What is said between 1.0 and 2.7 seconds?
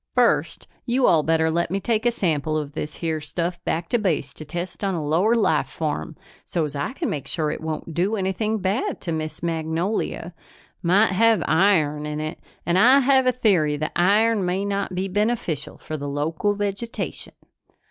all better let me take a sample